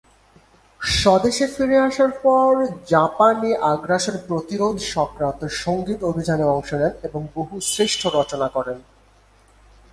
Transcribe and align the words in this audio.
স্বদেশে 0.81 1.45
ফিরে 1.47 1.77
আসার 1.79 2.11
পর 2.23 2.51
জাপানী 2.87 3.51
আগ্রাসন 3.71 4.15
প্রতিরোধ 4.27 4.75
সংক্রান্ত 4.93 5.41
সংগীত 5.63 5.99
অভিযানে 6.03 6.45
অংশ 6.55 6.69
নেন 6.73 6.93
এবং 7.03 7.21
বহু 7.35 7.55
শ্রেষ্ঠ 7.71 8.01
রচনা 8.17 8.47
করেন। 8.47 8.77